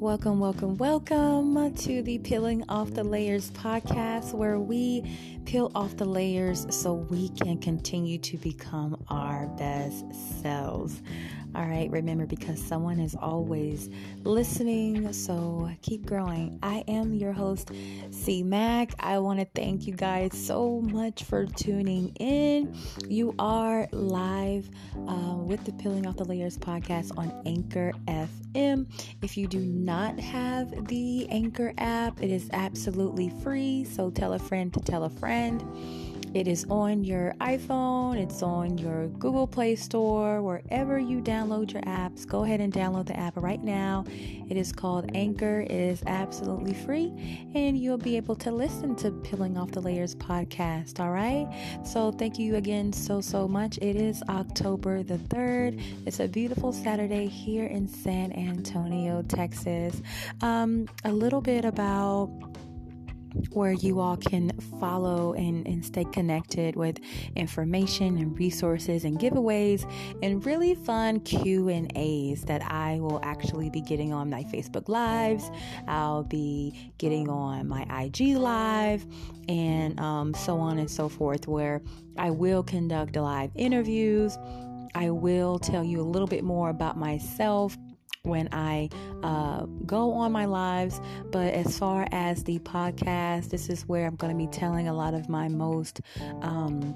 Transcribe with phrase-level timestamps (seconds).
[0.00, 5.04] Welcome, welcome, welcome to the Peeling Off the Layers podcast, where we
[5.44, 10.06] peel off the layers so we can continue to become our best
[10.40, 11.02] selves.
[11.52, 13.90] All right, remember because someone is always
[14.22, 16.60] listening, so keep growing.
[16.62, 17.72] I am your host,
[18.10, 18.44] C.
[18.44, 18.92] Mack.
[19.00, 22.76] I want to thank you guys so much for tuning in.
[23.08, 24.70] You are live
[25.08, 28.86] uh, with the Peeling Off the Layers podcast on Anchor FM.
[29.20, 34.38] If you do not have the Anchor app, it is absolutely free, so tell a
[34.38, 35.60] friend to tell a friend.
[36.32, 41.82] It is on your iPhone, it's on your Google Play Store, wherever you download your
[41.82, 42.24] apps.
[42.24, 44.04] Go ahead and download the app right now.
[44.48, 49.10] It is called Anchor, it is absolutely free, and you'll be able to listen to
[49.10, 51.00] Peeling Off the Layers podcast.
[51.00, 51.48] All right.
[51.84, 53.78] So, thank you again so, so much.
[53.78, 55.82] It is October the 3rd.
[56.06, 60.00] It's a beautiful Saturday here in San Antonio, Texas.
[60.42, 62.30] Um, a little bit about
[63.50, 64.50] where you all can
[64.80, 66.98] follow and, and stay connected with
[67.36, 69.90] information and resources and giveaways
[70.22, 74.88] and really fun q and a's that i will actually be getting on my facebook
[74.88, 75.50] lives.
[75.86, 79.06] I'll be getting on my ig live
[79.48, 81.82] and um, so on and so forth where
[82.16, 84.36] i will conduct live interviews.
[84.94, 87.76] I will tell you a little bit more about myself
[88.22, 88.88] when I
[89.22, 91.00] uh, go on my lives.
[91.30, 94.94] But as far as the podcast, this is where I'm going to be telling a
[94.94, 96.00] lot of my most.
[96.42, 96.94] Um,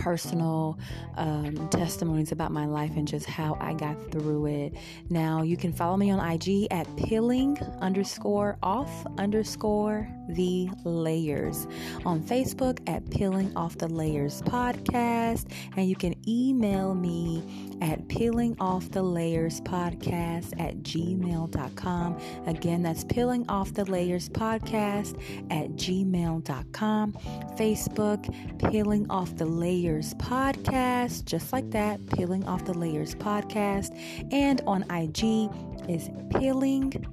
[0.00, 0.78] personal
[1.18, 4.74] um, testimonies about my life and just how I got through it.
[5.10, 11.66] Now, you can follow me on IG at peeling underscore off underscore the layers.
[12.06, 15.46] On Facebook at peeling off the layers podcast.
[15.76, 17.42] And you can email me
[17.82, 22.18] at peeling off the layers podcast at gmail.com.
[22.46, 25.20] Again, that's peeling off the layers podcast
[25.50, 27.12] at gmail.com.
[27.58, 33.90] Facebook, peeling off the layers Layers Podcast, just like that, Peeling Off the Layers Podcast.
[34.32, 35.50] And on IG
[35.88, 36.08] is
[36.38, 37.04] peeling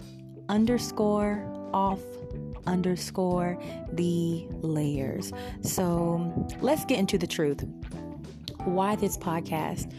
[0.47, 1.43] underscore
[1.73, 1.99] off
[2.67, 3.59] underscore
[3.93, 5.33] the layers.
[5.63, 7.65] So let's get into the truth.
[8.65, 9.91] Why this podcast?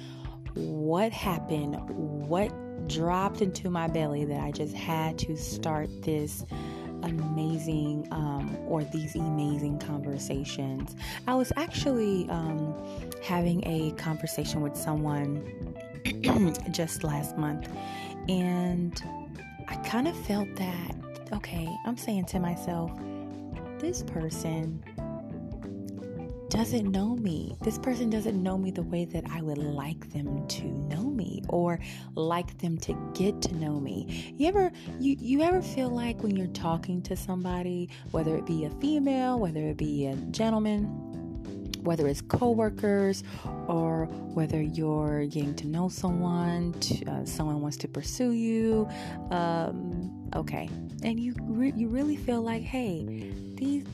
[0.55, 1.81] What happened?
[2.29, 2.53] What
[2.87, 6.45] dropped into my belly that I just had to start this
[7.03, 10.97] amazing um, or these amazing conversations.
[11.27, 12.75] I was actually um,
[13.23, 15.75] having a conversation with someone
[16.71, 17.69] just last month,
[18.29, 19.03] and
[19.69, 20.95] I kind of felt that
[21.33, 22.91] okay, I'm saying to myself,
[23.79, 24.83] this person
[26.51, 27.57] doesn't know me.
[27.63, 31.43] This person doesn't know me the way that I would like them to know me
[31.49, 31.79] or
[32.15, 34.35] like them to get to know me.
[34.37, 38.65] You ever you you ever feel like when you're talking to somebody, whether it be
[38.65, 40.85] a female, whether it be a gentleman,
[41.83, 43.25] whether it's coworkers
[43.67, 48.89] or whether you're getting to know someone, to, uh, someone wants to pursue you,
[49.31, 50.69] um, okay,
[51.03, 53.85] and you re- you really feel like, hey, these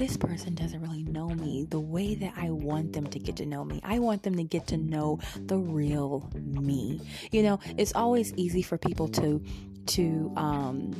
[0.00, 3.46] this person doesn't really know me the way that I want them to get to
[3.46, 3.80] know me.
[3.84, 7.02] I want them to get to know the real me.
[7.30, 9.44] You know, it's always easy for people to
[9.86, 10.94] to um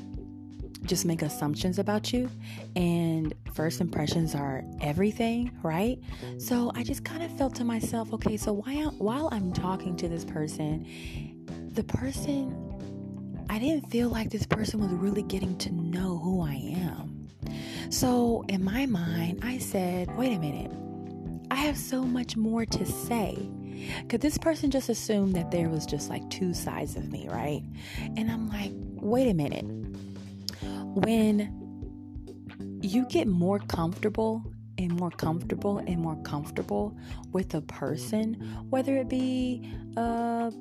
[0.84, 2.28] just make assumptions about you
[2.74, 5.98] and first impressions are everything right
[6.38, 10.08] so i just kind of felt to myself okay so while, while i'm talking to
[10.08, 10.86] this person
[11.74, 16.54] the person i didn't feel like this person was really getting to know who i
[16.54, 17.09] am
[17.90, 20.70] so, in my mind, I said, wait a minute,
[21.50, 23.36] I have so much more to say.
[24.08, 27.62] Could this person just assume that there was just like two sides of me, right?
[28.16, 29.64] And I'm like, wait a minute.
[30.94, 31.56] When
[32.80, 34.44] you get more comfortable
[34.78, 36.96] and more comfortable and more comfortable
[37.32, 38.34] with a person,
[38.70, 40.52] whether it be a,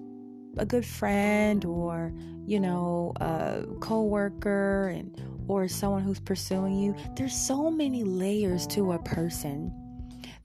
[0.57, 2.11] a good friend or,
[2.45, 5.15] you know, a coworker and
[5.49, 9.73] or someone who's pursuing you, there's so many layers to a person.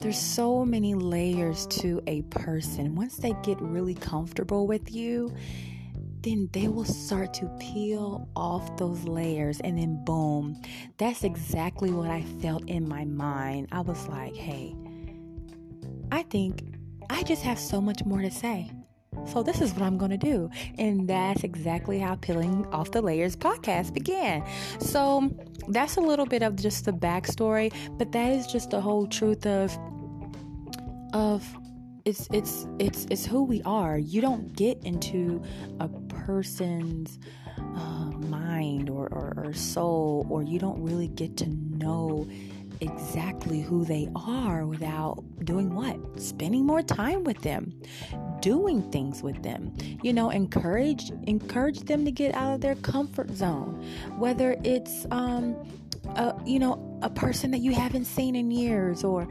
[0.01, 2.95] There's so many layers to a person.
[2.97, 5.33] Once they get really comfortable with you,
[6.23, 10.61] then they will start to peel off those layers and then boom.
[10.97, 13.69] That's exactly what I felt in my mind.
[13.73, 14.75] I was like, hey,
[16.11, 16.62] I think
[17.11, 18.71] I just have so much more to say.
[19.26, 20.50] So, this is what I'm going to do.
[20.79, 24.44] And that's exactly how Peeling Off the Layers podcast began.
[24.81, 25.31] So,
[25.69, 29.47] that's a little bit of just the backstory, but that is just the whole truth
[29.47, 29.76] of,
[31.12, 31.44] of,
[32.05, 33.97] it's it's it's it's who we are.
[33.97, 35.43] You don't get into
[35.81, 37.19] a person's
[37.59, 42.29] uh, mind or, or, or soul, or you don't really get to know
[42.81, 45.97] exactly who they are without doing what?
[46.20, 47.73] Spending more time with them,
[48.44, 49.73] doing things with them.
[50.02, 53.82] You know, encourage encourage them to get out of their comfort zone.
[54.19, 55.56] Whether it's um
[56.17, 59.26] a, you know, a person that you haven't seen in years or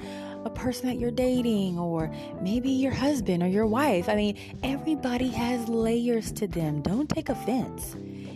[0.46, 2.12] a person that you're dating or
[2.42, 4.10] maybe your husband or your wife.
[4.10, 6.82] I mean, everybody has layers to them.
[6.82, 7.96] Don't take offense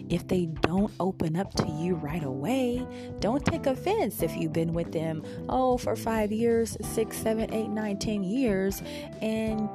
[0.10, 2.86] if they don't open up to you right away.
[3.20, 7.70] Don't take offense if you've been with them, oh, for five years, six, seven, eight,
[7.70, 8.82] nine, ten years,
[9.22, 9.68] and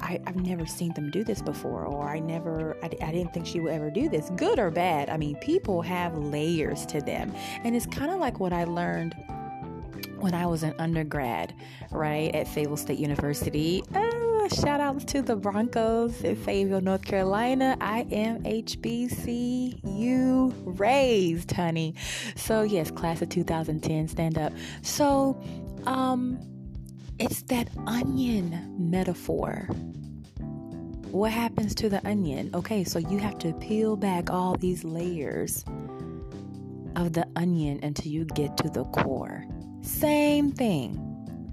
[0.00, 3.46] I, have never seen them do this before, or I never, I, I didn't think
[3.46, 5.10] she would ever do this, good or bad.
[5.10, 7.32] I mean, people have layers to them.
[7.62, 9.14] And it's kind of like what I learned
[10.18, 11.54] when I was an undergrad,
[11.90, 13.82] right, at Fayetteville State University.
[13.94, 17.76] Oh, shout out to the Broncos in Fayetteville, North Carolina.
[17.80, 19.82] I am HBCU
[20.64, 21.94] raised, honey.
[22.36, 24.52] So, yes, class of 2010, stand up.
[24.82, 25.38] So,
[25.86, 26.40] um,
[27.18, 29.68] it's that onion metaphor.
[31.10, 32.50] What happens to the onion?
[32.54, 35.64] Okay, so you have to peel back all these layers
[36.96, 39.44] of the onion until you get to the core.
[39.82, 41.00] Same thing.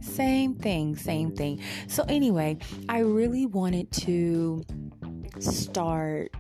[0.02, 1.62] Same thing, same thing.
[1.88, 2.58] So, anyway,
[2.90, 4.64] I really wanted to
[5.40, 6.34] start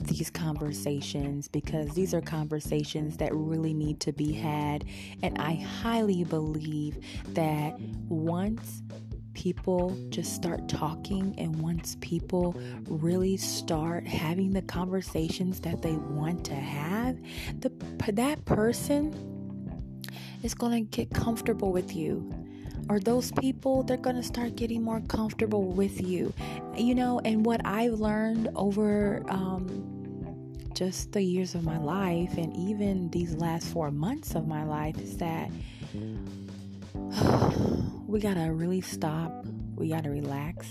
[0.00, 4.84] these conversations because these are conversations that really need to be had.
[5.22, 6.98] And I highly believe
[7.28, 7.78] that
[8.08, 8.82] once
[9.34, 12.54] people just start talking and once people
[12.88, 17.18] really start having the conversations that they want to have,
[17.60, 17.70] the
[18.12, 19.14] that person
[20.42, 22.32] is going to get comfortable with you
[22.90, 26.32] or those people they're going to start getting more comfortable with you.
[26.76, 32.54] You know and what i've learned over um, just the years of my life and
[32.56, 35.50] even these last four months of my life is that
[38.06, 39.44] we gotta really stop.
[39.76, 40.66] We gotta relax.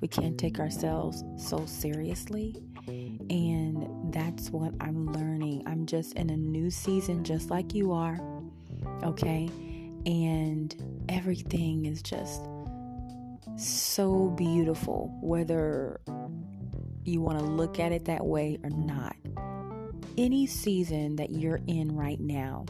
[0.00, 2.56] We can't take ourselves so seriously.
[2.86, 5.64] And that's what i'm learning.
[5.66, 8.20] I'm just in a new season just like you are
[9.02, 9.50] okay?
[10.06, 12.42] And everything is just
[13.56, 16.00] so beautiful, whether
[17.04, 19.16] you want to look at it that way or not.
[20.16, 22.64] Any season that you're in right now,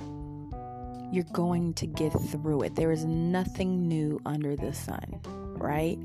[1.10, 2.74] you're going to get through it.
[2.76, 5.98] There is nothing new under the sun, right?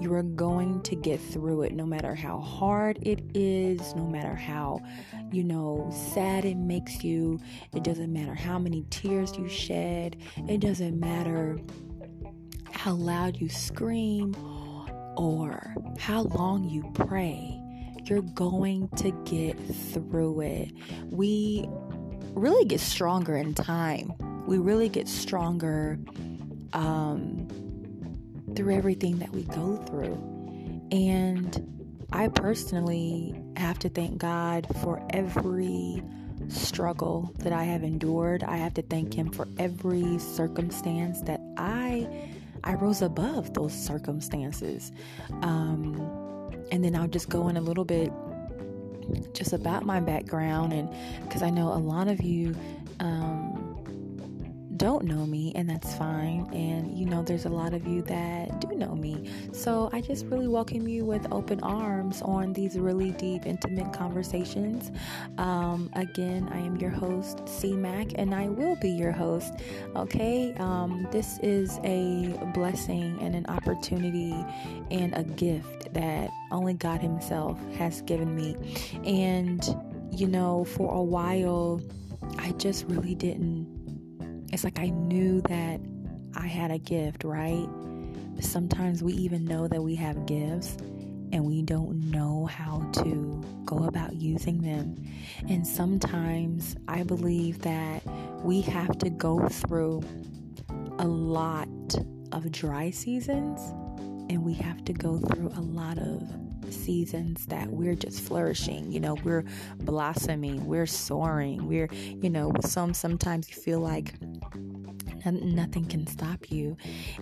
[0.00, 4.34] You are going to get through it no matter how hard it is, no matter
[4.34, 4.80] how,
[5.30, 7.40] you know, sad it makes you.
[7.74, 10.16] It doesn't matter how many tears you shed.
[10.48, 11.58] It doesn't matter
[12.70, 14.34] how loud you scream
[15.16, 17.60] or how long you pray.
[18.04, 19.58] You're going to get
[19.92, 20.72] through it.
[21.10, 21.66] We
[22.34, 24.12] really get stronger in time.
[24.46, 25.98] We really get stronger
[26.74, 27.48] um,
[28.54, 30.14] through everything that we go through.
[30.90, 36.02] And I personally have to thank God for every
[36.48, 38.44] struggle that I have endured.
[38.44, 42.08] I have to thank him for every circumstance that I
[42.62, 44.90] I rose above those circumstances.
[45.42, 45.96] Um,
[46.72, 48.10] and then I'll just go in a little bit
[49.34, 50.88] just about my background and
[51.24, 52.54] because I know a lot of you
[53.00, 53.53] um,
[54.76, 56.48] don't know me, and that's fine.
[56.52, 59.30] And you know, there's a lot of you that do know me.
[59.52, 64.90] So I just really welcome you with open arms on these really deep, intimate conversations.
[65.38, 67.72] Um, again, I am your host, C.
[67.72, 69.54] Mack, and I will be your host.
[69.96, 74.34] Okay, um, this is a blessing and an opportunity
[74.90, 78.56] and a gift that only God Himself has given me.
[79.04, 79.64] And
[80.10, 81.80] you know, for a while,
[82.38, 83.73] I just really didn't
[84.54, 85.80] it's like I knew that
[86.36, 87.68] I had a gift, right?
[88.38, 90.76] Sometimes we even know that we have gifts
[91.32, 94.94] and we don't know how to go about using them.
[95.48, 98.06] And sometimes I believe that
[98.44, 100.04] we have to go through
[101.00, 101.68] a lot
[102.30, 103.60] of dry seasons
[104.30, 106.22] and we have to go through a lot of
[106.70, 109.44] seasons that we're just flourishing you know we're
[109.80, 114.14] blossoming we're soaring we're you know some sometimes you feel like
[115.32, 116.76] nothing can stop you.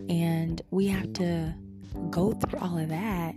[0.08, 1.54] And we have to
[2.10, 3.34] go through all of that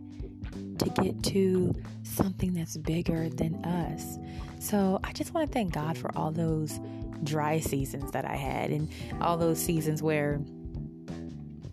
[0.79, 4.17] to get to something that's bigger than us.
[4.59, 6.79] So I just want to thank God for all those
[7.23, 8.89] dry seasons that I had and
[9.21, 10.41] all those seasons where,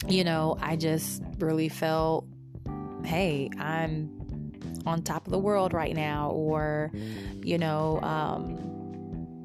[0.09, 2.27] you know, I just really felt,
[3.05, 4.19] hey, I'm
[4.87, 6.91] on top of the world right now, or,
[7.43, 8.59] you know, um,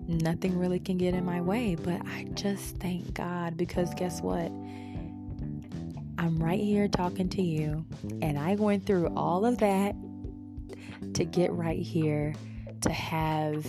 [0.08, 1.76] nothing really can get in my way.
[1.76, 4.52] But I just thank God because guess what?
[6.20, 7.86] I'm right here talking to you,
[8.22, 9.96] and I went through all of that
[11.14, 12.34] to get right here
[12.82, 13.66] to have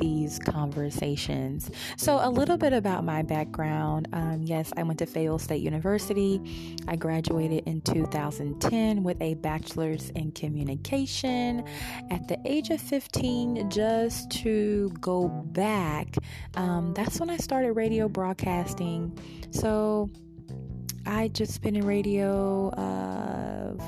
[0.00, 1.70] these conversations.
[1.96, 4.08] So, a little bit about my background.
[4.12, 6.76] Um, yes, I went to Fayetteville State University.
[6.88, 11.64] I graduated in 2010 with a bachelor's in communication.
[12.10, 16.16] At the age of 15, just to go back,
[16.54, 19.16] um, that's when I started radio broadcasting.
[19.52, 20.10] So,
[21.06, 23.39] I just been in radio uh,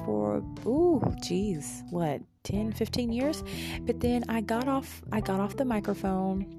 [0.04, 3.42] for ooh, geez, what 10, 15 years.
[3.82, 6.58] But then I got off I got off the microphone.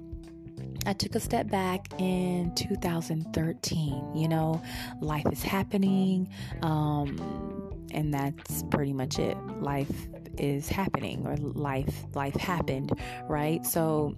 [0.86, 4.14] I took a step back in 2013.
[4.14, 4.62] You know,
[5.00, 6.28] life is happening.
[6.62, 9.36] Um, and that's pretty much it.
[9.60, 12.92] Life is happening or life life happened,
[13.28, 13.64] right?
[13.64, 14.16] So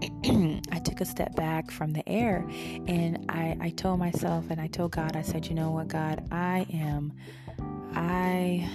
[0.72, 2.46] I took a step back from the air
[2.86, 6.26] and I, I told myself and I told God, I said, you know what, God,
[6.30, 7.12] I am,
[7.94, 8.68] I,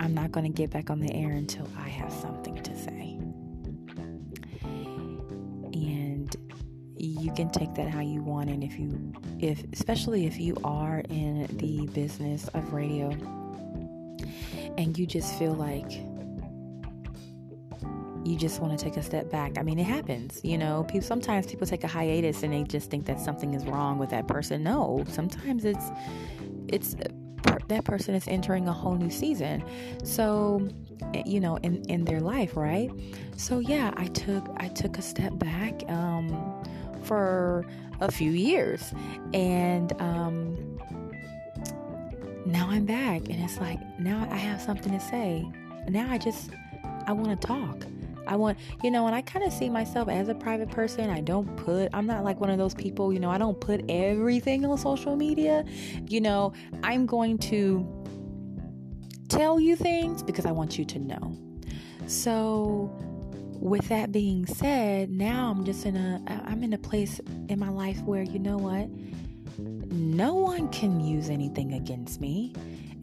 [0.00, 3.18] I'm not going to get back on the air until I have something to say.
[5.72, 6.34] And
[6.96, 8.50] you can take that how you want.
[8.50, 13.10] And if you, if, especially if you are in the business of radio
[14.76, 15.90] and you just feel like,
[18.26, 19.58] you just want to take a step back.
[19.58, 20.84] I mean, it happens, you know.
[20.84, 24.08] People sometimes people take a hiatus and they just think that something is wrong with
[24.10, 24.62] that person.
[24.62, 25.90] No, sometimes it's
[26.68, 26.96] it's
[27.68, 29.64] that person is entering a whole new season.
[30.04, 30.68] So,
[31.14, 32.90] eh, you know, in in their life, right?
[33.36, 36.64] So, yeah, I took I took a step back um
[37.02, 37.66] for
[38.00, 38.92] a few years
[39.32, 40.56] and um
[42.46, 45.46] now I'm back and it's like now I have something to say.
[45.88, 46.50] Now I just
[47.06, 47.86] I want to talk.
[48.26, 51.10] I want, you know, and I kind of see myself as a private person.
[51.10, 53.84] I don't put, I'm not like one of those people, you know, I don't put
[53.88, 55.64] everything on social media.
[56.08, 56.52] You know,
[56.82, 57.86] I'm going to
[59.28, 61.36] tell you things because I want you to know.
[62.06, 62.94] So,
[63.60, 67.58] with that being said, now I'm just in a, uh, I'm in a place in
[67.58, 68.88] my life where, you know what?
[69.58, 72.52] No one can use anything against me.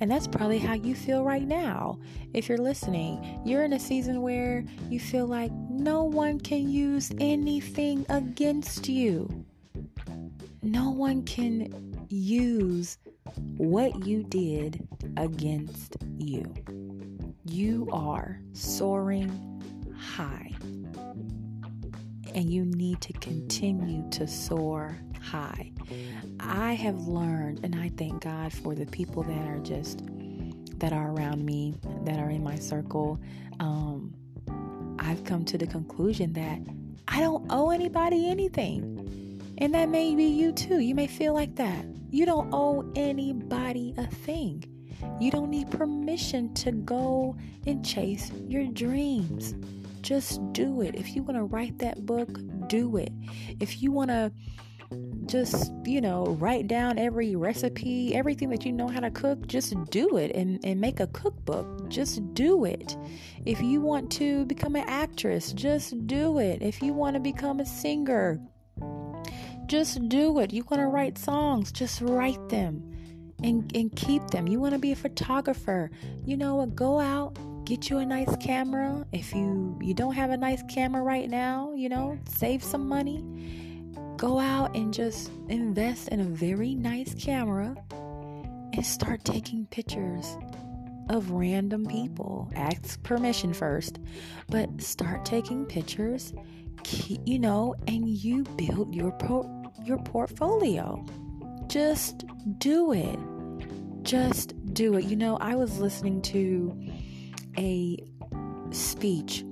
[0.01, 1.99] And that's probably how you feel right now.
[2.33, 7.11] If you're listening, you're in a season where you feel like no one can use
[7.19, 9.45] anything against you.
[10.63, 12.97] No one can use
[13.57, 16.51] what you did against you.
[17.45, 19.29] You are soaring
[19.95, 20.51] high.
[22.33, 25.71] And you need to continue to soar high.
[26.39, 30.01] I have learned, and I thank God for the people that are just
[30.77, 31.75] that are around me,
[32.05, 33.19] that are in my circle.
[33.59, 34.13] Um,
[34.97, 36.59] I've come to the conclusion that
[37.07, 39.19] I don't owe anybody anything.
[39.59, 40.79] And that may be you too.
[40.79, 41.85] You may feel like that.
[42.09, 44.65] You don't owe anybody a thing.
[45.19, 47.35] You don't need permission to go
[47.67, 49.53] and chase your dreams.
[50.01, 50.95] Just do it.
[50.95, 53.11] If you want to write that book, do it.
[53.59, 54.31] If you want to
[55.25, 59.73] just you know write down every recipe everything that you know how to cook just
[59.89, 61.89] do it and, and make a cookbook.
[61.89, 62.97] Just do it.
[63.45, 66.61] If you want to become an actress just do it.
[66.61, 68.39] If you want to become a singer
[69.67, 70.51] just do it.
[70.51, 72.83] You want to write songs just write them
[73.43, 74.47] and, and keep them.
[74.47, 75.91] You want to be a photographer
[76.25, 76.75] you know what?
[76.75, 79.05] Go out get you a nice camera.
[79.13, 83.23] If you you don't have a nice camera right now you know save some money
[84.21, 90.37] go out and just invest in a very nice camera and start taking pictures
[91.09, 92.47] of random people.
[92.55, 93.97] Ask permission first,
[94.47, 96.33] but start taking pictures,
[97.25, 99.17] you know, and you build your
[99.83, 101.03] your portfolio.
[101.65, 102.23] Just
[102.59, 103.17] do it.
[104.03, 105.05] Just do it.
[105.05, 106.79] You know, I was listening to
[107.57, 107.97] a
[108.69, 109.43] speech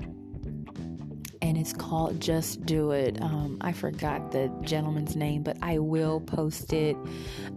[1.42, 3.22] and it's called Just Do It.
[3.22, 6.98] Um, I forgot the gentleman's name, but I will post it.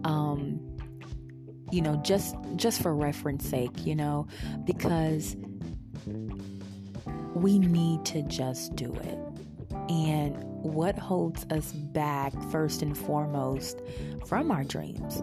[0.03, 0.59] Um,
[1.71, 4.27] you know, just just for reference sake, you know,
[4.63, 5.35] because
[7.33, 9.19] we need to just do it.
[9.89, 13.81] And what holds us back first and foremost
[14.27, 15.21] from our dreams,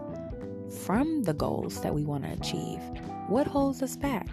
[0.85, 2.79] from the goals that we want to achieve?
[3.27, 4.27] What holds us back?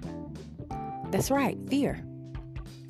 [1.10, 2.02] That's right, fear.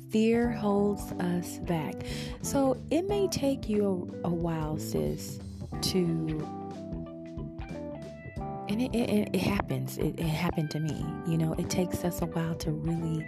[0.09, 1.95] Fear holds us back.
[2.41, 5.39] So it may take you a, a while, sis,
[5.81, 6.47] to
[8.69, 9.97] and it, it, it happens.
[9.97, 11.03] It, it happened to me.
[11.27, 13.27] You know, it takes us a while to really,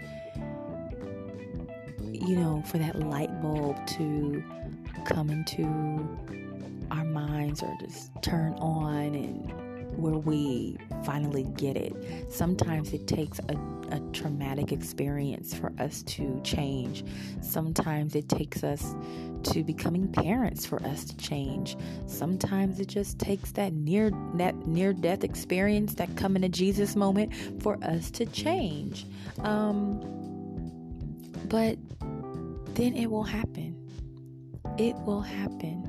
[2.11, 4.43] you know, for that light bulb to
[5.05, 5.63] come into
[6.91, 9.51] our minds or just turn on and
[9.97, 11.93] where we finally get it.
[12.31, 13.57] Sometimes it takes a,
[13.91, 17.03] a traumatic experience for us to change.
[17.41, 18.95] Sometimes it takes us
[19.43, 21.75] to becoming parents for us to change.
[22.05, 27.33] Sometimes it just takes that near that near death experience, that coming to Jesus moment
[27.61, 29.05] for us to change.
[29.39, 29.99] Um,
[31.45, 31.77] but
[32.75, 33.75] then it will happen.
[34.77, 35.87] It will happen.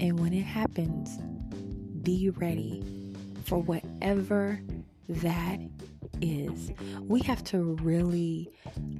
[0.00, 1.18] And when it happens,
[2.02, 2.97] be ready
[3.48, 4.60] for whatever
[5.08, 5.58] that
[6.20, 6.70] is.
[7.00, 8.50] We have to really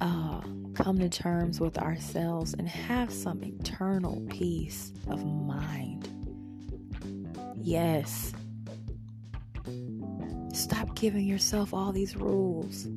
[0.01, 0.41] uh,
[0.73, 6.07] come to terms with ourselves and have some eternal peace of mind.
[7.55, 8.33] Yes.
[10.53, 12.87] Stop giving yourself all these rules.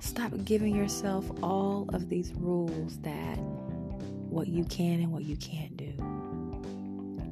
[0.00, 5.76] Stop giving yourself all of these rules that what you can and what you can't
[5.76, 5.92] do.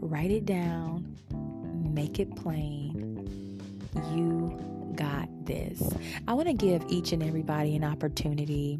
[0.00, 1.07] Write it down,
[1.98, 3.60] make it plain.
[4.14, 4.56] You
[4.94, 5.82] got this.
[6.28, 8.78] I want to give each and everybody an opportunity.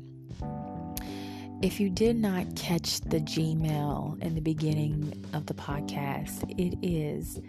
[1.61, 7.41] If you did not catch the Gmail in the beginning of the podcast, it is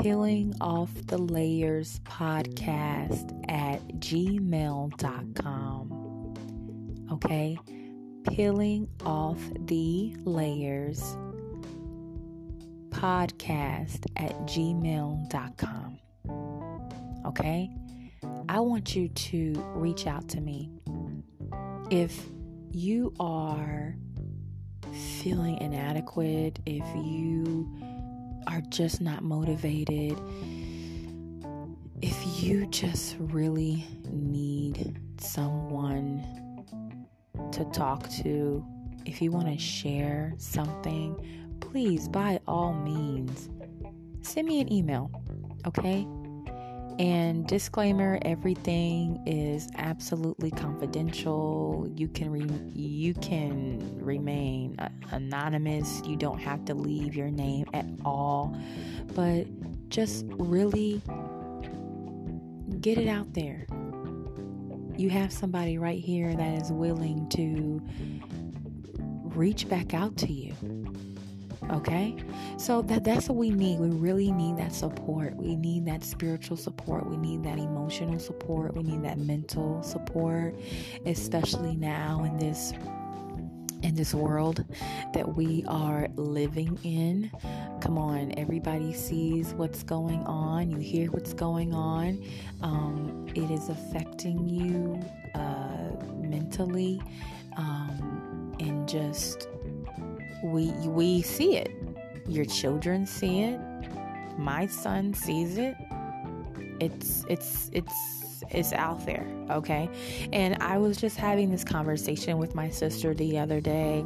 [0.00, 5.02] peeling off the layers podcast at gmail.com.
[7.10, 7.58] Okay?
[8.30, 11.16] Peeling off the layers
[12.96, 15.98] podcast at gmail.com.
[17.26, 17.70] Okay?
[18.48, 20.70] I want you to reach out to me.
[21.90, 22.26] If
[22.70, 23.96] you are
[25.20, 27.70] feeling inadequate, if you
[28.46, 30.18] are just not motivated,
[32.00, 36.24] if you just really need someone
[37.52, 38.64] to talk to,
[39.04, 43.50] if you want to share something, please, by all means,
[44.22, 45.10] send me an email,
[45.66, 46.06] okay?
[46.98, 51.86] And disclaimer: everything is absolutely confidential.
[51.94, 54.76] You can re- you can remain
[55.10, 56.00] anonymous.
[56.06, 58.56] You don't have to leave your name at all.
[59.14, 59.46] But
[59.90, 61.02] just really
[62.80, 63.66] get it out there.
[64.96, 67.82] You have somebody right here that is willing to
[69.36, 70.54] reach back out to you
[71.70, 72.16] Okay?
[72.56, 73.80] So that that's what we need.
[73.80, 75.36] We really need that support.
[75.36, 77.08] We need that spiritual support.
[77.08, 78.74] We need that emotional support.
[78.74, 80.54] We need that mental support,
[81.04, 82.72] especially now in this
[83.82, 84.64] in this world
[85.12, 87.30] that we are living in.
[87.80, 90.70] Come on, everybody sees what's going on.
[90.70, 92.22] You hear what's going on.
[92.62, 95.00] Um, it is affecting you
[95.34, 97.00] uh, mentally
[97.56, 99.48] um, and just
[100.46, 101.72] we we see it.
[102.28, 103.60] Your children see it.
[104.38, 105.76] My son sees it.
[106.80, 109.88] It's it's it's it's out there, okay?
[110.32, 114.04] And I was just having this conversation with my sister the other day.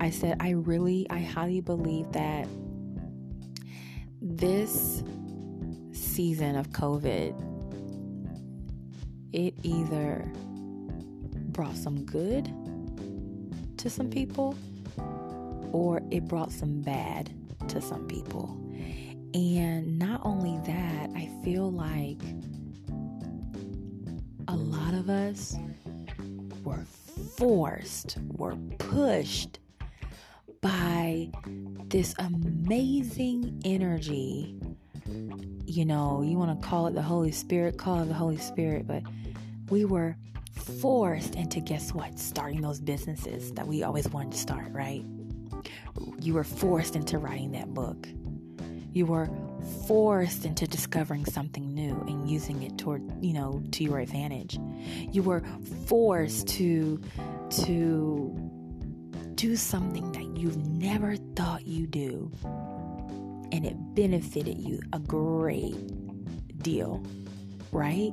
[0.00, 2.48] I said I really I highly believe that
[4.20, 5.02] this
[5.92, 7.44] season of COVID
[9.32, 10.32] it either
[11.50, 12.52] brought some good
[13.76, 14.56] to some people
[15.72, 17.30] or it brought some bad
[17.68, 18.58] to some people.
[19.34, 22.20] And not only that, I feel like
[24.48, 25.56] a lot of us
[26.64, 26.84] were
[27.36, 29.58] forced, were pushed
[30.60, 31.30] by
[31.88, 34.56] this amazing energy.
[35.66, 38.86] You know, you want to call it the Holy Spirit, call it the Holy Spirit,
[38.86, 39.02] but
[39.70, 40.16] we were
[40.80, 42.18] forced into guess what?
[42.18, 45.04] Starting those businesses that we always wanted to start, right?
[46.20, 48.08] You were forced into writing that book.
[48.92, 49.28] You were
[49.86, 54.58] forced into discovering something new and using it toward, you know, to your advantage.
[55.12, 55.42] You were
[55.86, 57.00] forced to
[57.64, 58.50] to
[59.34, 62.30] do something that you've never thought you do
[63.52, 65.76] and it benefited you a great
[66.62, 67.02] deal,
[67.72, 68.12] right?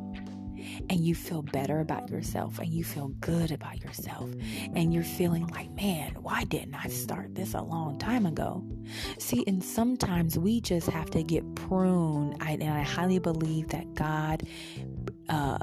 [0.90, 4.30] And you feel better about yourself and you feel good about yourself
[4.76, 8.64] and you're feeling like, man, why didn't I start this a long time ago?
[9.18, 12.38] See, and sometimes we just have to get pruned.
[12.42, 14.44] I, and I highly believe that God
[15.30, 15.58] uh,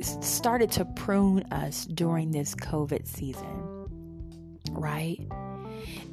[0.00, 3.88] started to prune us during this COVID season,
[4.70, 5.18] right?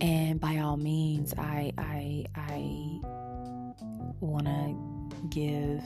[0.01, 2.99] And by all means, I, I, I
[4.19, 5.83] want to give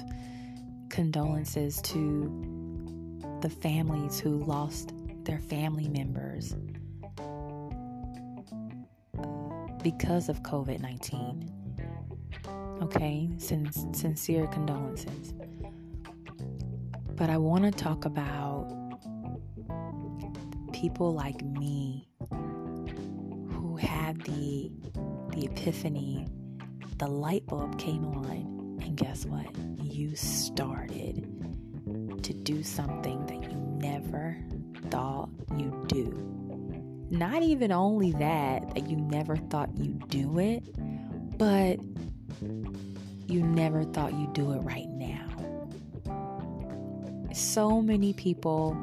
[0.93, 2.29] condolences to
[3.41, 6.55] the families who lost their family members
[9.81, 11.49] because of COVID 19.
[12.83, 15.33] Okay, Sin- sincere condolences.
[17.15, 18.69] But I want to talk about
[20.73, 22.07] people like me
[23.49, 24.71] who had the
[25.31, 26.27] the epiphany,
[26.99, 28.52] the light bulb came on,
[28.93, 29.47] and guess what?
[29.81, 31.27] You started
[32.21, 34.37] to do something that you never
[34.91, 36.11] thought you'd do.
[37.09, 40.63] Not even only that, that you never thought you'd do it,
[41.39, 41.79] but
[43.27, 45.27] you never thought you'd do it right now.
[47.33, 48.77] So many people,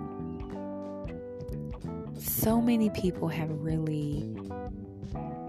[2.18, 4.28] so many people have really,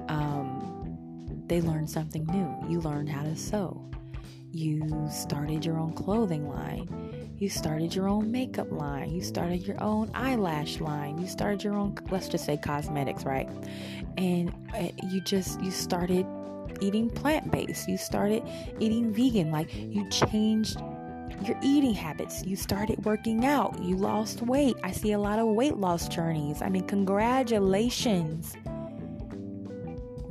[0.08, 2.70] um, they learned something new.
[2.70, 3.88] You learned how to sew.
[4.54, 7.36] You started your own clothing line.
[7.38, 9.10] You started your own makeup line.
[9.10, 11.18] You started your own eyelash line.
[11.18, 13.50] You started your own, let's just say cosmetics, right?
[14.18, 16.26] And uh, you just, you started
[16.82, 17.88] eating plant based.
[17.88, 18.44] You started
[18.80, 19.52] eating vegan.
[19.52, 20.82] Like you changed
[21.46, 22.44] your eating habits.
[22.44, 23.82] You started working out.
[23.82, 24.76] You lost weight.
[24.84, 26.62] I see a lot of weight loss journeys.
[26.62, 28.56] I mean, congratulations.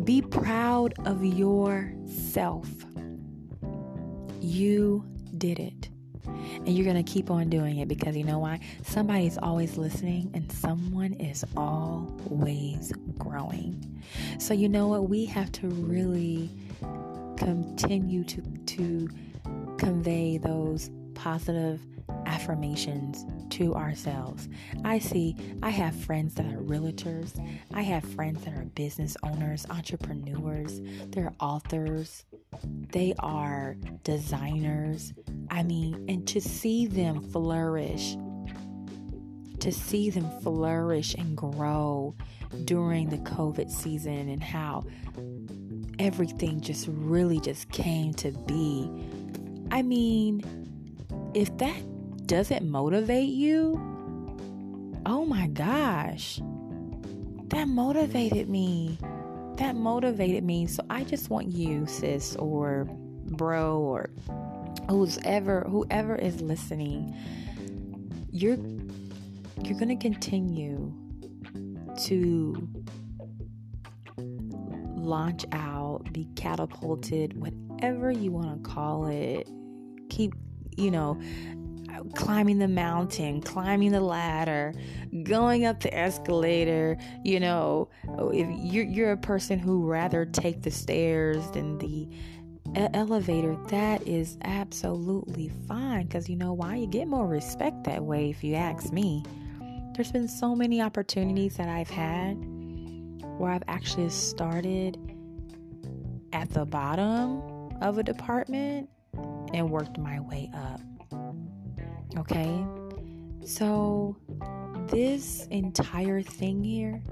[0.05, 2.69] Be proud of yourself.
[4.41, 5.05] You
[5.37, 5.89] did it.
[6.25, 8.61] And you're going to keep on doing it because you know why?
[8.85, 14.03] Somebody's always listening and someone is always growing.
[14.39, 15.09] So, you know what?
[15.09, 16.51] We have to really
[17.37, 19.09] continue to, to
[19.79, 21.81] convey those positive
[22.41, 24.49] affirmations to ourselves.
[24.83, 27.39] I see, I have friends that are realtors,
[27.75, 32.25] I have friends that are business owners, entrepreneurs, they're authors,
[32.93, 35.13] they are designers.
[35.51, 38.17] I mean, and to see them flourish,
[39.59, 42.15] to see them flourish and grow
[42.65, 44.85] during the COVID season and how
[45.99, 48.91] everything just really just came to be.
[49.71, 50.43] I mean,
[51.35, 51.77] if that
[52.31, 53.75] doesn't motivate you,
[55.05, 56.41] oh my gosh,
[57.49, 58.97] that motivated me
[59.61, 60.67] that motivated me.
[60.67, 62.89] So I just want you, sis, or
[63.27, 64.11] bro, or
[64.89, 67.15] who's ever whoever is listening,
[68.31, 68.57] you're
[69.63, 70.95] you're gonna continue
[72.05, 72.69] to
[74.97, 79.47] launch out, be catapulted, whatever you want to call it.
[80.09, 80.35] Keep,
[80.77, 81.21] you know,
[82.15, 84.75] climbing the mountain, climbing the ladder,
[85.23, 86.97] going up the escalator.
[87.25, 87.91] You know,
[88.33, 92.09] if you're, you're a person who rather take the stairs than the
[92.95, 96.77] elevator, that is absolutely fine because you know why?
[96.77, 99.25] You get more respect that way, if you ask me.
[99.95, 102.35] There's been so many opportunities that I've had
[103.39, 104.99] where I've actually started
[106.33, 107.43] at the bottom
[107.83, 108.89] of a department
[109.53, 110.81] and worked my way up.
[112.17, 112.65] Okay?
[113.45, 114.17] So,
[114.89, 117.03] this entire thing here,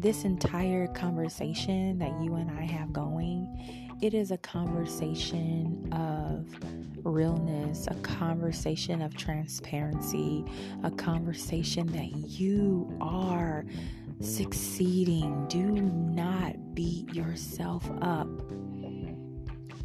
[0.00, 6.46] this entire conversation that you and I have going, it is a conversation of
[7.04, 10.44] realness, a conversation of transparency,
[10.82, 13.64] a conversation that you are
[14.20, 15.46] succeeding.
[15.48, 18.28] Do not beat yourself up.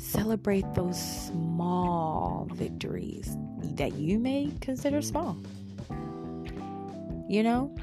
[0.09, 3.37] Celebrate those small victories
[3.75, 5.37] that you may consider small.
[7.29, 7.75] You know,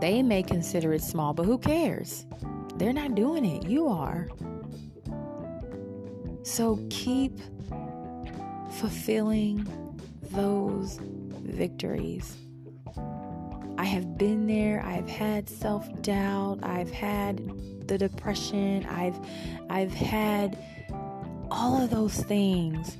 [0.00, 2.24] they may consider it small, but who cares?
[2.76, 3.66] They're not doing it.
[3.66, 4.28] You are.
[6.44, 7.36] So keep
[8.70, 9.66] fulfilling
[10.30, 11.00] those
[11.42, 12.36] victories.
[13.76, 14.84] I have been there.
[14.86, 16.60] I've had self-doubt.
[16.62, 17.38] I've had
[17.88, 18.86] the depression.
[18.86, 19.18] I've
[19.68, 20.56] I've had
[21.54, 22.96] all of those things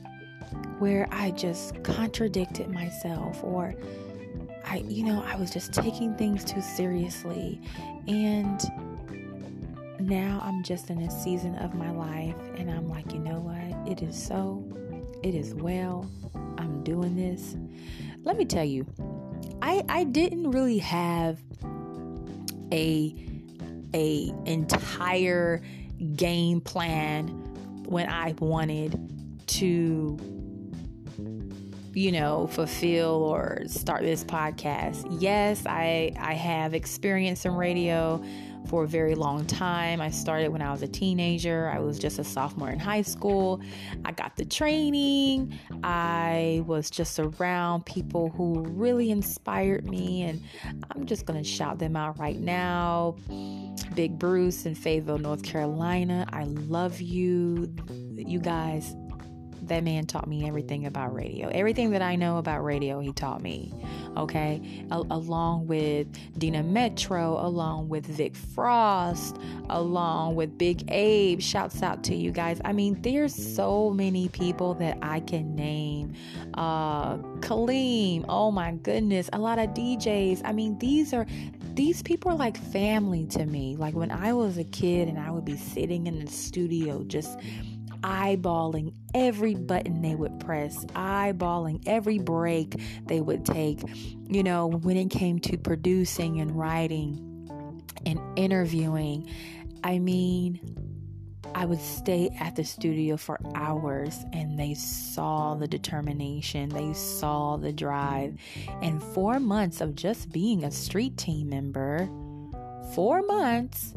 [0.79, 3.75] where I just contradicted myself or
[4.65, 7.61] I you know, I was just taking things too seriously
[8.07, 8.61] and
[9.99, 13.91] now I'm just in a season of my life and I'm like, you know what?
[13.91, 14.65] It is so.
[15.23, 16.09] It is well.
[16.59, 17.57] I'm doing this.
[18.23, 18.87] Let me tell you,
[19.63, 21.41] I I didn't really have
[22.73, 23.15] a
[23.95, 25.63] a entire
[26.17, 27.44] game plan
[27.87, 28.99] when I wanted
[29.47, 30.19] to
[31.93, 35.07] you know fulfill or start this podcast.
[35.21, 38.23] Yes i i have experience in radio
[38.69, 40.01] for a very long time.
[40.01, 41.71] I started when I was a teenager.
[41.75, 43.61] I was just a sophomore in high school.
[44.05, 45.59] I got the training.
[45.83, 50.43] I was just around people who really inspired me, and
[50.91, 53.17] I'm just going to shout them out right now.
[53.95, 56.27] Big Bruce in Fayetteville, North Carolina.
[56.33, 57.73] I love you.
[58.15, 58.95] You guys
[59.69, 61.49] that man taught me everything about radio.
[61.49, 63.73] Everything that I know about radio, he taught me.
[64.17, 66.07] Okay, A- along with
[66.39, 69.37] Dina Metro, along with Vic Frost,
[69.71, 71.41] along with Big Abe.
[71.41, 72.61] Shouts out to you guys.
[72.65, 76.15] I mean, there's so many people that I can name.
[76.55, 78.25] Uh, Kaleem.
[78.29, 80.43] Oh my goodness, a lot of DJs.
[80.45, 81.27] I mean, these are
[81.75, 83.77] these people are like family to me.
[83.77, 87.39] Like when I was a kid and I would be sitting in the studio just
[88.05, 93.81] eyeballing every button they would press, eyeballing every break they would take.
[94.29, 99.31] You know, when it came to producing and writing and interviewing,
[99.83, 100.61] I mean,
[101.55, 107.57] I would stay at the studio for hours and they saw the determination, they saw
[107.57, 108.37] the drive.
[108.83, 112.09] And four months of just being a street team member,
[112.95, 113.95] four months,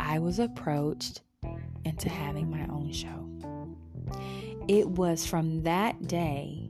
[0.00, 1.20] I was approached
[1.88, 3.28] into having my own show.
[4.68, 6.68] It was from that day,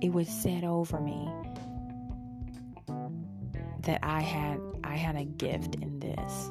[0.00, 1.30] it was said over me
[3.82, 6.50] that I had I had a gift in this.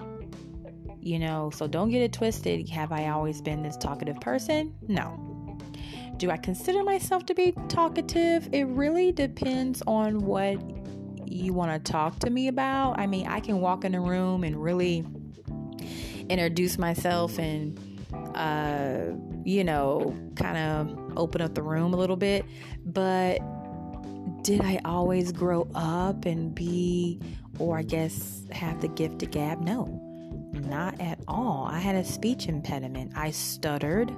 [1.02, 2.70] You know, so don't get it twisted.
[2.70, 4.74] Have I always been this talkative person?
[4.88, 5.58] No.
[6.18, 8.48] Do I consider myself to be talkative?
[8.54, 10.58] It really depends on what
[11.28, 13.00] you want to talk to me about.
[13.00, 15.06] I mean, I can walk in a room and really
[16.30, 17.80] introduce myself and
[18.36, 22.46] uh, you know, kind of open up the room a little bit.
[22.86, 23.40] But
[24.44, 27.20] did I always grow up and be,
[27.60, 29.62] or I guess have the gift to gab?
[29.62, 29.86] No,
[30.54, 31.68] not at all.
[31.70, 33.14] I had a speech impediment.
[33.16, 34.10] I stuttered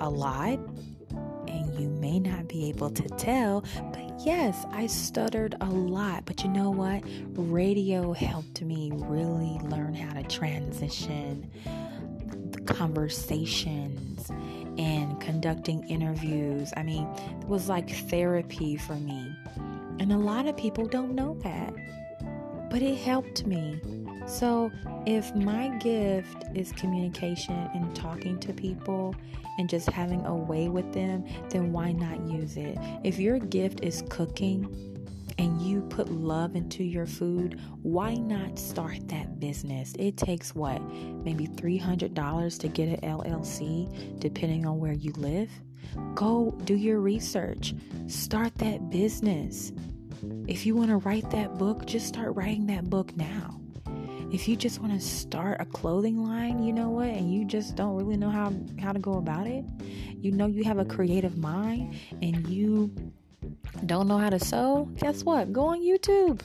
[0.00, 0.58] a lot,
[1.56, 6.44] and you may not be able to tell, but yes, I stuttered a lot, but
[6.44, 7.02] you know what?
[7.32, 11.50] Radio helped me really learn how to transition
[12.66, 14.30] conversations
[14.78, 16.72] and conducting interviews.
[16.76, 17.06] I mean,
[17.40, 19.34] it was like therapy for me.
[19.98, 21.74] And a lot of people don't know that,
[22.70, 23.80] but it helped me.
[24.26, 24.72] So,
[25.06, 29.14] if my gift is communication and talking to people
[29.58, 32.76] and just having a way with them, then why not use it?
[33.04, 34.66] If your gift is cooking
[35.38, 39.94] and you put love into your food, why not start that business?
[39.96, 45.50] It takes what, maybe $300 to get an LLC, depending on where you live.
[46.16, 47.74] Go do your research,
[48.08, 49.70] start that business.
[50.48, 53.60] If you want to write that book, just start writing that book now
[54.32, 57.76] if you just want to start a clothing line, you know what, and you just
[57.76, 59.64] don't really know how how to go about it,
[60.20, 62.92] you know you have a creative mind and you
[63.86, 65.52] don't know how to sew, guess what?
[65.52, 66.40] Go on YouTube.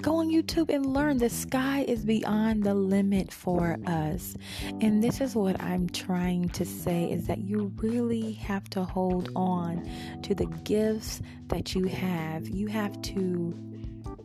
[0.00, 1.18] Go on YouTube and learn.
[1.18, 4.36] The sky is beyond the limit for us.
[4.80, 9.30] And this is what I'm trying to say is that you really have to hold
[9.34, 9.88] on
[10.22, 12.48] to the gifts that you have.
[12.48, 13.54] You have to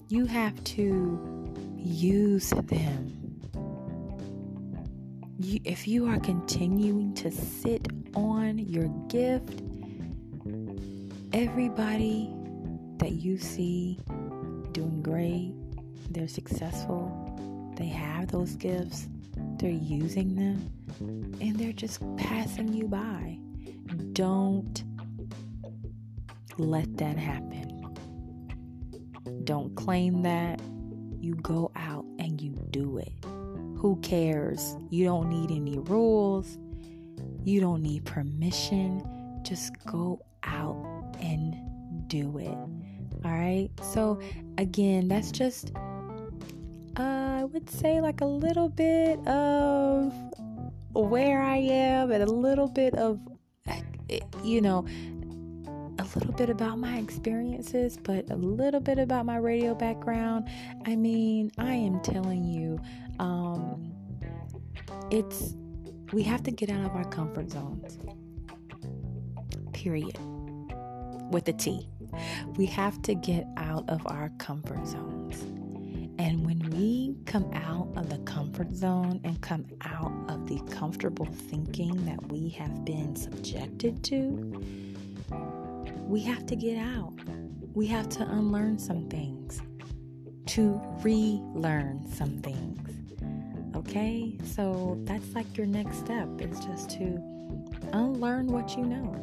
[0.09, 1.38] you have to
[1.83, 3.15] use them.
[5.39, 9.61] You, if you are continuing to sit on your gift,
[11.33, 12.33] everybody
[12.97, 13.99] that you see
[14.73, 15.53] doing great,
[16.11, 19.07] they're successful, they have those gifts,
[19.57, 23.37] they're using them, and they're just passing you by.
[24.13, 24.83] Don't
[26.57, 27.95] let that happen.
[29.45, 30.59] Don't claim that
[31.21, 31.68] you go
[33.79, 34.75] Who cares?
[34.89, 36.57] You don't need any rules.
[37.45, 39.01] You don't need permission.
[39.41, 41.55] Just go out and
[42.07, 42.57] do it.
[43.23, 43.69] All right.
[43.81, 44.19] So,
[44.57, 45.71] again, that's just,
[46.97, 50.13] uh, I would say, like a little bit of
[50.93, 53.19] where I am and a little bit of,
[54.43, 54.85] you know,
[55.99, 60.49] a little bit about my experiences, but a little bit about my radio background.
[60.85, 62.79] I mean, I am telling you,
[63.19, 63.93] um,
[65.12, 65.55] it's
[66.12, 67.99] we have to get out of our comfort zones.
[69.73, 70.17] Period.
[71.32, 71.88] With a T.
[72.58, 75.43] We have to get out of our comfort zones.
[76.17, 81.25] And when we come out of the comfort zone and come out of the comfortable
[81.25, 84.63] thinking that we have been subjected to,
[86.08, 87.13] we have to get out.
[87.73, 89.62] We have to unlearn some things
[90.47, 92.98] to relearn some things.
[93.79, 94.35] Okay?
[94.43, 97.21] So that's like your next step is just to
[97.93, 99.15] unlearn what you know.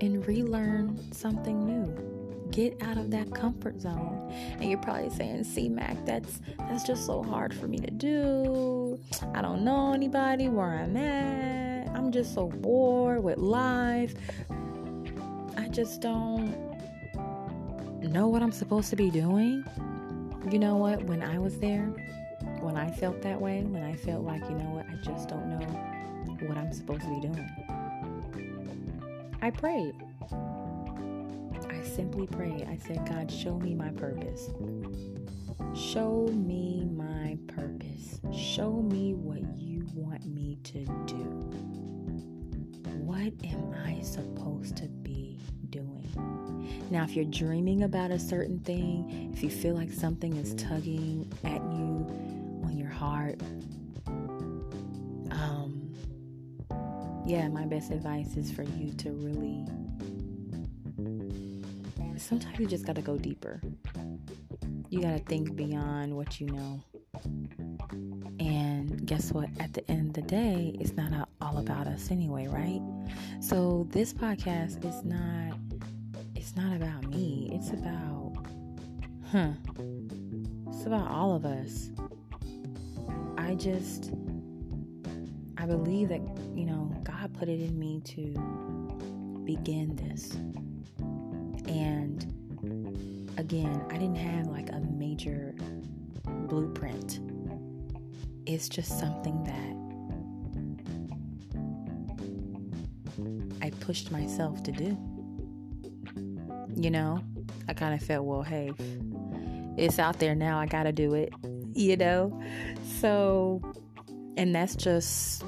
[0.00, 2.50] And relearn something new.
[2.50, 4.32] Get out of that comfort zone.
[4.60, 5.68] And you're probably saying C.
[5.68, 9.00] Mack that's that's just so hard for me to do.
[9.34, 11.88] I don't know anybody where i'm at.
[11.96, 14.14] I'm just so bored with life.
[15.56, 16.54] I just don't
[18.02, 19.64] know what i'm supposed to be doing
[20.50, 21.86] you know what when i was there
[22.60, 25.48] when i felt that way when i felt like you know what i just don't
[25.48, 25.66] know
[26.46, 27.50] what i'm supposed to be doing
[29.42, 29.94] i prayed
[31.68, 32.66] I simply prayed.
[32.68, 34.50] I said, God, show me my purpose.
[35.74, 38.20] Show me my purpose.
[38.32, 41.24] Show me what you want me to do.
[43.04, 45.03] What am I supposed to doing?
[46.94, 51.28] Now, if you're dreaming about a certain thing, if you feel like something is tugging
[51.42, 52.06] at you
[52.64, 53.40] on your heart,
[55.32, 55.92] um,
[57.26, 59.66] yeah, my best advice is for you to really
[62.16, 63.60] sometimes you just got to go deeper.
[64.88, 66.80] You got to think beyond what you know.
[68.38, 69.48] And guess what?
[69.58, 72.80] At the end of the day, it's not all about us anyway, right?
[73.40, 75.58] So this podcast is not
[76.54, 77.50] it's not about me.
[77.52, 78.32] It's about
[79.32, 79.50] huh.
[80.68, 81.90] It's about all of us.
[83.36, 84.12] I just
[85.58, 86.20] I believe that,
[86.54, 90.34] you know, God put it in me to begin this.
[91.66, 92.22] And
[93.36, 95.56] again, I didn't have like a major
[96.24, 97.18] blueprint.
[98.46, 99.74] It's just something that
[103.60, 104.96] I pushed myself to do.
[106.76, 107.22] You know,
[107.68, 108.72] I kind of felt, well, hey,
[109.76, 110.58] it's out there now.
[110.58, 111.32] I got to do it,
[111.74, 112.42] you know?
[113.00, 113.62] So,
[114.36, 115.44] and that's just,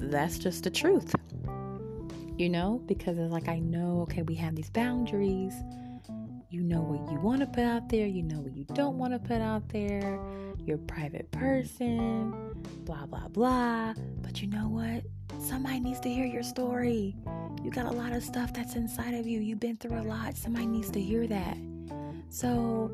[0.00, 1.14] that's just the truth
[2.40, 5.52] you know, because it's like I know, okay, we have these boundaries.
[6.48, 9.12] You know what you want to put out there, you know what you don't want
[9.12, 10.18] to put out there.
[10.64, 12.34] You're a private person,
[12.86, 13.92] blah, blah, blah.
[14.22, 15.04] But you know what?
[15.40, 17.16] Somebody needs to hear your story.
[17.64, 19.40] You got a lot of stuff that's inside of you.
[19.40, 20.36] You've been through a lot.
[20.36, 21.56] Somebody needs to hear that.
[22.28, 22.90] So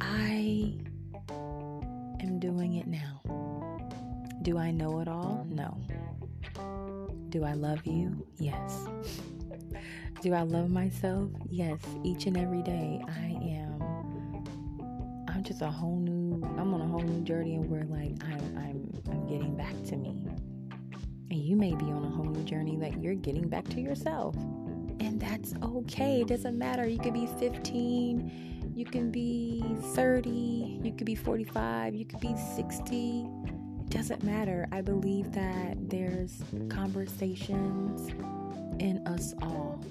[0.00, 0.74] I
[2.20, 3.22] am doing it now.
[4.42, 5.46] Do I know it all?
[5.48, 5.78] No.
[7.30, 8.26] Do I love you?
[8.36, 8.86] Yes.
[10.20, 11.30] Do I love myself?
[11.48, 11.80] Yes.
[12.04, 13.82] Each and every day, I am.
[15.28, 16.44] I'm just a whole new.
[16.58, 19.96] I'm on a whole new journey and where like I'm, I'm, I'm getting back to
[19.96, 20.22] me.
[21.30, 24.36] And you may be on a whole new journey that you're getting back to yourself.
[25.00, 26.20] And that's okay.
[26.20, 26.86] It doesn't matter.
[26.86, 32.34] You could be 15, you can be 30, you could be 45, you could be
[32.56, 33.26] 60
[33.80, 34.66] It doesn't matter.
[34.72, 38.10] I believe that there's conversations
[38.80, 39.84] in us all.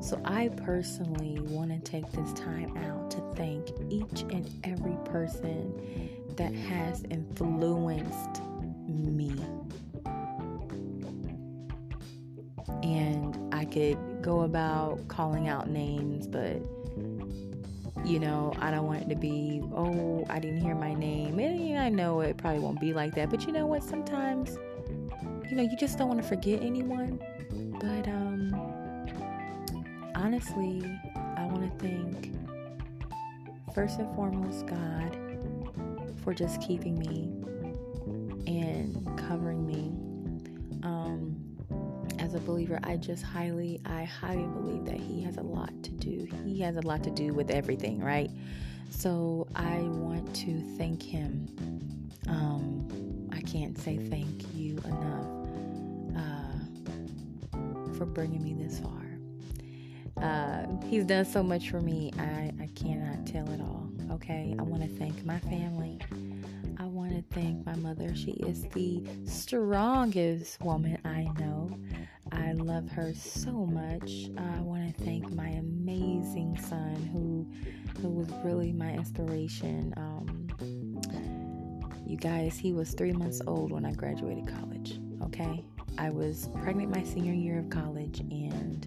[0.00, 5.72] So I personally want to take this time out to thank each and every person
[6.36, 8.42] that has influenced
[8.86, 9.34] me.
[12.82, 16.62] And I could go about calling out names, but
[18.04, 21.38] you know, I don't want it to be, oh, I didn't hear my name.
[21.38, 23.82] And I know it probably won't be like that, but you know what?
[23.82, 24.56] Sometimes,
[25.50, 27.20] you know, you just don't want to forget anyone.
[27.80, 28.54] But um
[30.14, 30.82] honestly,
[31.36, 32.32] I want to thank
[33.74, 35.16] first and foremost God
[36.22, 37.30] for just keeping me
[38.46, 39.92] and covering me.
[42.38, 46.28] A believer, I just highly, I highly believe that He has a lot to do.
[46.44, 48.30] He has a lot to do with everything, right?
[48.90, 51.48] So I want to thank Him.
[52.28, 55.26] Um, I can't say thank you enough
[56.16, 60.24] uh, for bringing me this far.
[60.24, 62.12] Uh, he's done so much for me.
[62.20, 63.90] I, I cannot tell it all.
[64.12, 65.98] Okay, I want to thank my family.
[67.18, 68.14] To thank my mother.
[68.14, 71.76] She is the strongest woman I know.
[72.30, 74.30] I love her so much.
[74.38, 77.50] I want to thank my amazing son who
[78.00, 79.92] who was really my inspiration.
[79.96, 80.46] Um,
[82.06, 85.00] you guys, he was three months old when I graduated college.
[85.24, 85.64] Okay,
[85.98, 88.86] I was pregnant my senior year of college, and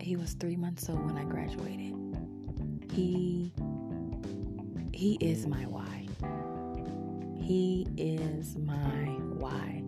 [0.00, 1.96] he was three months old when I graduated.
[2.92, 3.52] He
[4.92, 6.06] he is my why.
[7.50, 9.08] He is my
[9.40, 9.82] why.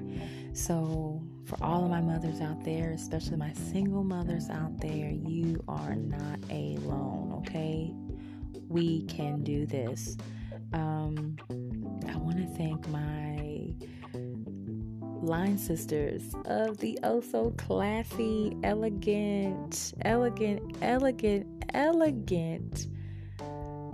[0.52, 5.62] So for all of my mothers out there, especially my single mothers out there, you
[5.68, 7.94] are not alone, okay?
[8.68, 10.16] We can do this.
[10.72, 11.36] Um,
[12.08, 13.72] I want to thank my
[15.22, 22.88] line sisters of the oh so classy, elegant, elegant, elegant, elegant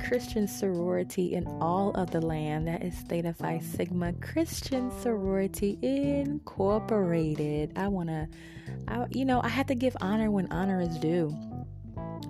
[0.09, 2.67] Christian sorority in all of the land.
[2.67, 7.73] That is Theta Phi Sigma Christian Sorority Incorporated.
[7.77, 8.27] I want to,
[9.11, 11.37] you know, I have to give honor when honor is due.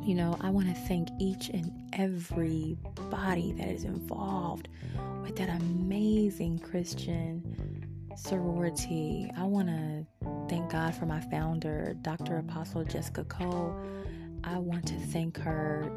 [0.02, 2.76] You know, I want to thank each and every
[3.10, 4.68] body that is involved
[5.22, 9.30] with that amazing Christian sorority.
[9.36, 10.04] I want to
[10.48, 12.38] thank God for my founder, Dr.
[12.38, 13.72] Apostle Jessica Cole.
[14.42, 15.92] I want to thank her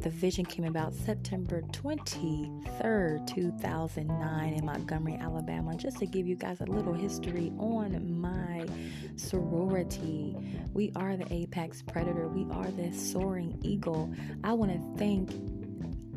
[0.00, 5.76] the vision came about September 23rd, 2009, in Montgomery, Alabama.
[5.76, 8.66] Just to give you guys a little history on my
[9.16, 10.34] sorority,
[10.72, 14.10] we are the apex predator, we are the soaring eagle.
[14.42, 15.32] I want to thank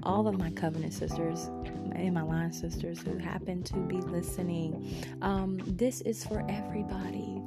[0.03, 1.49] all of my covenant sisters
[1.93, 5.05] and my line sisters who happen to be listening.
[5.21, 7.41] Um, this is for everybody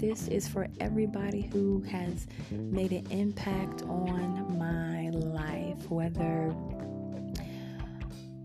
[0.00, 5.59] this is for everybody who has made an impact on my life,
[5.90, 6.48] whether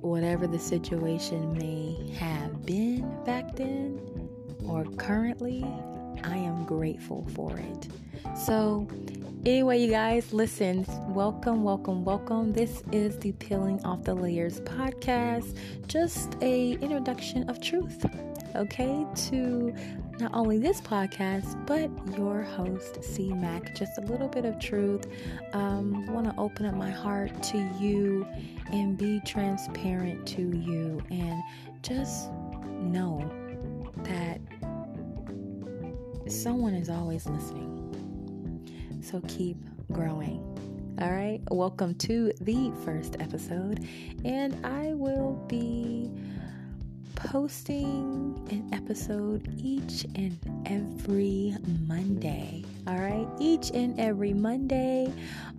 [0.02, 4.00] whatever the situation may have been back then
[4.68, 5.64] or currently,
[6.24, 7.88] I am grateful for it.
[8.36, 8.88] So,
[9.46, 12.52] anyway, you guys, listen, welcome, welcome, welcome.
[12.52, 15.56] This is the Peeling Off the Layers podcast,
[15.88, 18.06] just a introduction of truth,
[18.56, 19.74] okay, to
[20.20, 23.34] not only this podcast, but your host, C.
[23.34, 23.76] Mack.
[23.76, 25.06] Just a little bit of truth.
[25.54, 28.26] Um, want to open up my heart to you
[28.72, 31.42] and be transparent to you, and
[31.82, 32.32] just
[32.66, 33.30] know
[34.04, 34.40] that
[36.28, 37.72] someone is always listening.
[39.02, 39.58] So keep
[39.92, 40.42] growing.
[41.02, 43.86] All right, welcome to the first episode,
[44.24, 46.10] and I will be
[47.26, 51.56] posting an episode each and every
[51.88, 52.64] Monday.
[52.88, 55.12] All right, each and every Monday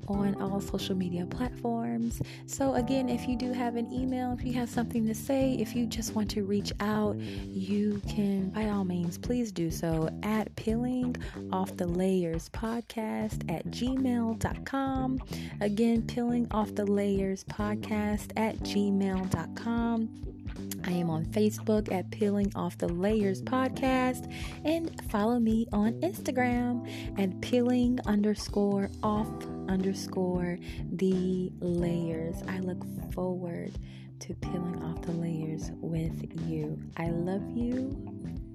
[0.06, 2.22] on all social media platforms.
[2.46, 5.74] So, again, if you do have an email, if you have something to say, if
[5.74, 10.54] you just want to reach out, you can, by all means, please do so at
[10.54, 11.16] peeling
[11.52, 15.20] off the layers podcast at gmail.com.
[15.60, 20.35] Again, peeling off the layers podcast at gmail.com.
[20.84, 24.32] I am on Facebook at Peeling Off the Layers Podcast
[24.64, 26.88] and follow me on Instagram
[27.18, 29.28] at peeling underscore off
[29.68, 30.58] underscore
[30.92, 32.36] the layers.
[32.48, 33.78] I look forward
[34.20, 36.78] to peeling off the layers with you.
[36.96, 37.96] I love you.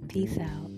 [0.08, 0.72] Peace out.